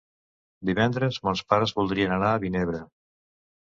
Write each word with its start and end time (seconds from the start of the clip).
Divendres 0.69 1.19
mons 1.27 1.43
pares 1.53 1.75
voldrien 1.81 2.17
anar 2.17 2.33
a 2.33 2.41
Vinebre. 2.47 2.85